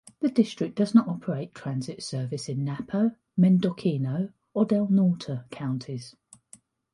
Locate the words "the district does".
0.19-0.95